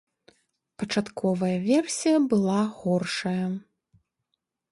Пачатковая 0.83 1.51
версія 1.69 2.17
была 2.33 2.57
горшая. 2.79 3.45